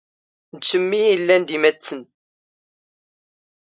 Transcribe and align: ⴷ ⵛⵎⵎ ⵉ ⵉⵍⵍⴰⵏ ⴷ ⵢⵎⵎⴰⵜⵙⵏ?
ⴷ 0.61 0.63
ⵛⵎⵎ 0.69 0.85
ⵉ 0.99 1.01
ⵉⵍⵍⴰⵏ 1.13 1.41
ⴷ 1.45 1.49
ⵢⵎⵎⴰⵜⵙⵏ? 1.55 1.99